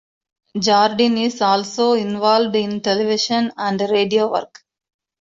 Jardin 0.57 1.15
is 1.19 1.41
also 1.43 1.91
involved 1.93 2.55
in 2.55 2.81
television 2.81 3.51
and 3.55 3.79
radio 3.81 4.31
work. 4.31 4.63